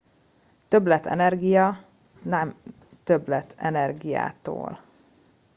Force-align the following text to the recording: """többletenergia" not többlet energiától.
"""többletenergia" 0.67 1.83
not 2.21 2.55
többlet 3.03 3.53
energiától. 3.57 4.79